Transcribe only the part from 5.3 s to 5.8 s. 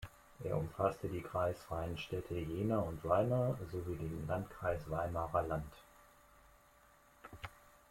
Land.